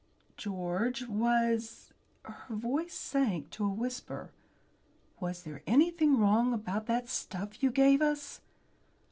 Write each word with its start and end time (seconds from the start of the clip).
"George, 0.35 1.03
was" 1.05 1.93
her 2.23 2.55
voice 2.55 2.95
sank 2.95 3.51
to 3.51 3.63
a 3.65 3.69
whisper 3.69 4.31
"was 5.19 5.43
there 5.43 5.61
anything 5.67 6.17
wrong 6.17 6.53
about 6.55 6.87
that 6.87 7.07
stuff 7.07 7.61
you 7.61 7.69
gave 7.69 8.01
us?" 8.01 8.41